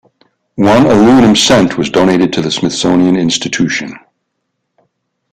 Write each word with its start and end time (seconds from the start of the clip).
One 0.55 0.87
aluminum 0.87 1.35
cent 1.35 1.77
was 1.77 1.91
donated 1.91 2.33
to 2.33 2.41
the 2.41 2.49
Smithsonian 2.49 3.15
Institution. 3.15 3.93